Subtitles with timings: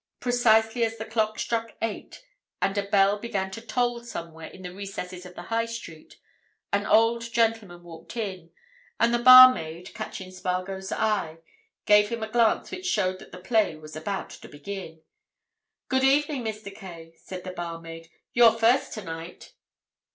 [0.19, 2.25] Precisely as the clock struck eight
[2.59, 6.17] and a bell began to toll somewhere in the recesses of the High Street,
[6.73, 8.49] an old gentleman walked in,
[8.99, 11.37] and the barmaid, catching Spargo's eye,
[11.85, 15.03] gave him a glance which showed that the play was about to begin.
[15.87, 16.75] "Good evening, Mr.
[16.75, 18.07] Kaye," said the barmaid.
[18.33, 19.53] "You're first tonight."